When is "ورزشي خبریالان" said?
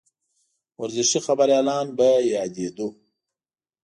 0.79-1.85